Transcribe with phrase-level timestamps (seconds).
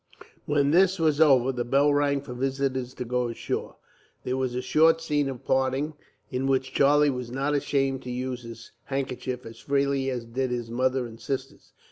[0.47, 3.75] When this was over, the bell rang for visitors to go ashore.
[4.23, 5.93] There was a short scene of parting,
[6.31, 10.71] in which Charlie was not ashamed to use his handkerchief as freely as did his
[10.71, 11.73] mother and sisters.